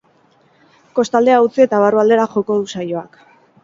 Kostaldea 1.01 1.43
utzi 1.51 1.67
eta 1.69 1.85
barrualdera 1.87 2.29
joko 2.35 2.61
du 2.63 2.77
saioak. 2.77 3.27